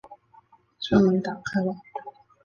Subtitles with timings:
[0.79, 1.75] 车门打开了